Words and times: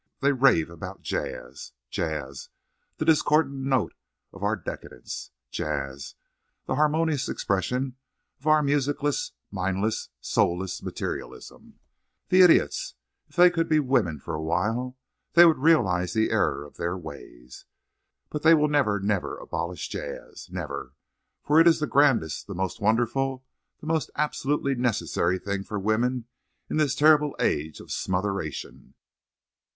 They 0.19 0.31
rave 0.31 0.71
about 0.71 1.03
jazz. 1.03 1.73
Jazz—the 1.91 3.05
discordant 3.05 3.57
note 3.65 3.93
of 4.33 4.41
our 4.41 4.55
decadence! 4.55 5.29
Jazz—the 5.51 6.73
harmonious 6.73 7.29
expression 7.29 7.97
of 8.39 8.47
our 8.47 8.63
musicless, 8.63 9.33
mindless, 9.51 10.09
soulless 10.19 10.81
materialism!—The 10.81 12.41
idiots! 12.41 12.95
If 13.29 13.35
they 13.35 13.51
could 13.51 13.69
be 13.69 13.79
women 13.79 14.17
for 14.19 14.33
a 14.33 14.41
while 14.41 14.97
they 15.33 15.45
would 15.45 15.59
realize 15.59 16.13
the 16.13 16.31
error 16.31 16.65
of 16.65 16.77
their 16.77 16.97
ways. 16.97 17.65
But 18.31 18.41
they 18.41 18.55
will 18.55 18.69
never, 18.69 18.99
never 18.99 19.37
abolish 19.37 19.87
jazz—never, 19.87 20.93
for 21.43 21.59
it 21.59 21.67
is 21.67 21.79
the 21.79 21.85
grandest, 21.85 22.47
the 22.47 22.55
most 22.55 22.81
wonderful, 22.81 23.45
the 23.79 23.85
most 23.85 24.09
absolutely 24.15 24.73
necessary 24.73 25.37
thing 25.37 25.63
for 25.63 25.77
women 25.77 26.25
in 26.71 26.77
this 26.77 26.95
terrible 26.95 27.35
age 27.39 27.79
of 27.79 27.89
smotheration." 27.91 28.95